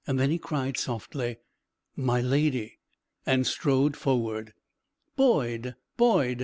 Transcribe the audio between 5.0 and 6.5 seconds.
"Boyd! Boyd!"